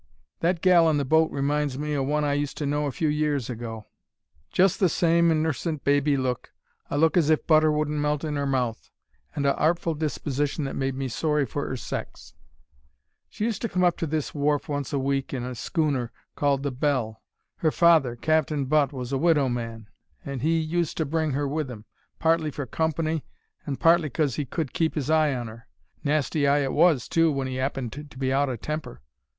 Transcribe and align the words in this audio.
"That 0.39 0.61
gal 0.63 0.89
in 0.89 0.97
the 0.97 1.05
boat 1.05 1.29
reminds 1.29 1.77
me 1.77 1.95
o' 1.95 2.01
one 2.01 2.25
I 2.25 2.33
used 2.33 2.57
to 2.57 2.65
know 2.65 2.87
a 2.87 2.91
few 2.91 3.07
years 3.07 3.51
ago. 3.51 3.85
Just 4.51 4.79
the 4.79 4.89
same 4.89 5.29
innercent 5.29 5.83
baby 5.83 6.17
look—a 6.17 6.97
look 6.97 7.15
as 7.17 7.29
if 7.29 7.45
butter 7.45 7.71
wouldn't 7.71 7.99
melt 7.99 8.23
in 8.23 8.35
'er 8.35 8.47
mouth—and 8.47 9.45
a 9.45 9.55
artful 9.57 9.93
disposition 9.93 10.63
that 10.63 10.75
made 10.75 10.95
me 10.95 11.07
sorry 11.07 11.45
for 11.45 11.67
'er 11.69 11.77
sects. 11.77 12.33
"She 13.29 13.43
used 13.45 13.61
to 13.61 13.69
come 13.69 13.83
up 13.83 13.95
to 13.97 14.07
this 14.07 14.33
wharf 14.33 14.67
once 14.67 14.91
a 14.91 14.97
week 14.97 15.35
in 15.35 15.43
a 15.43 15.53
schooner 15.53 16.11
called 16.35 16.63
the 16.63 16.71
Belle. 16.71 17.21
Her 17.57 17.69
father, 17.69 18.15
Cap'n 18.15 18.65
Butt, 18.65 18.91
was 18.91 19.11
a 19.11 19.19
widow 19.19 19.49
man, 19.49 19.87
and 20.25 20.43
'e 20.43 20.57
used 20.59 20.97
to 20.97 21.05
bring 21.05 21.33
her 21.33 21.47
with 21.47 21.69
'im, 21.69 21.85
partly 22.17 22.49
for 22.49 22.65
company 22.65 23.23
and 23.67 23.79
partly 23.79 24.07
because 24.07 24.39
'e 24.39 24.45
could 24.45 24.73
keep 24.73 24.97
'is 24.97 25.11
eye 25.11 25.35
on 25.35 25.47
her. 25.47 25.67
Nasty 26.03 26.47
eye 26.47 26.63
it, 26.63 26.73
was, 26.73 27.07
too, 27.07 27.31
when 27.31 27.45
he 27.45 27.59
'appened 27.59 27.91
to 27.91 28.17
be 28.17 28.33
out 28.33 28.49
o' 28.49 28.55
temper. 28.55 29.03